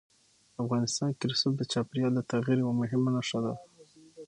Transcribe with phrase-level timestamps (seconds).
[0.63, 3.53] افغانستان کې رسوب د چاپېریال د تغیر یوه مهمه نښه ده.